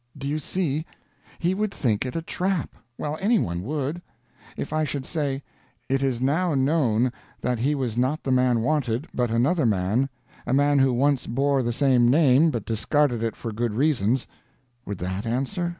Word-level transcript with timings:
Do 0.17 0.27
you 0.27 0.39
see? 0.39 0.83
He 1.37 1.53
would 1.53 1.71
think 1.71 2.07
it 2.07 2.15
a 2.15 2.23
trap. 2.23 2.73
Well, 2.97 3.19
any 3.21 3.37
one 3.37 3.61
would. 3.61 4.01
If 4.57 4.73
I 4.73 4.83
should 4.83 5.05
say, 5.05 5.43
"It 5.89 6.01
is 6.01 6.19
now 6.19 6.55
known 6.55 7.11
that 7.39 7.59
he 7.59 7.75
was 7.75 7.99
not 7.99 8.23
the 8.23 8.31
man 8.31 8.61
wanted, 8.61 9.05
but 9.13 9.29
another 9.29 9.67
man 9.67 10.09
a 10.47 10.55
man 10.55 10.79
who 10.79 10.91
once 10.91 11.27
bore 11.27 11.61
the 11.61 11.71
same 11.71 12.09
name, 12.09 12.49
but 12.49 12.65
discarded 12.65 13.21
it 13.21 13.35
for 13.35 13.51
good 13.53 13.73
reasons" 13.75 14.25
would 14.87 14.97
that 14.97 15.27
answer? 15.27 15.69